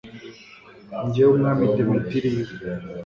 jyewe 1.11 1.31
umwami 1.33 1.63
demetiriyo 1.75 2.45